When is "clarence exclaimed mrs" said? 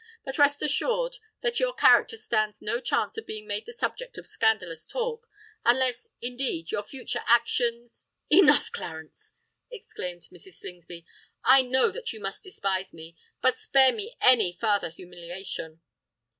8.71-10.53